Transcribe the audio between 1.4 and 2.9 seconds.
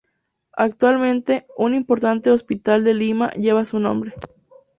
un importante hospital